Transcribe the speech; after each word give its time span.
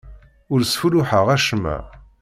Ur 0.53 0.59
sfulluḥeɣ 0.63 1.27
acemma. 1.35 1.77